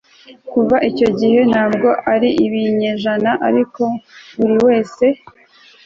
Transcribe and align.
Kuva 0.51 0.75
icyo 0.89 1.07
gihe 1.19 1.39
ntabwo 1.51 1.89
ari 2.13 2.29
ibinyejana 2.45 3.31
ariko 3.47 3.83
buri 4.37 4.55
wese 4.65 5.05